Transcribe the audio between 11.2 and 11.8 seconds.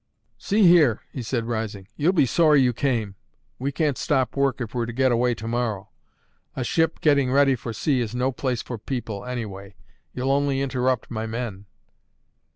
men."